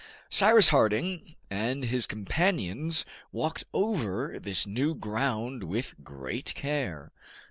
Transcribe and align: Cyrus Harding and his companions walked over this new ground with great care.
Cyrus 0.31 0.69
Harding 0.69 1.35
and 1.51 1.83
his 1.85 2.07
companions 2.07 3.05
walked 3.31 3.65
over 3.71 4.39
this 4.39 4.65
new 4.65 4.95
ground 4.95 5.63
with 5.63 5.93
great 6.03 6.55
care. 6.55 7.11